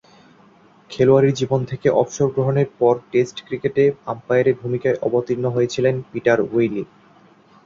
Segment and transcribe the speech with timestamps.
[0.89, 6.83] খেলোয়াড়ী জীবন থেকে অবসর গ্রহণের পর টেস্ট ক্রিকেটে আম্পায়ারের ভূমিকায় অবতীর্ণ হয়েছিলেন পিটার উইলি।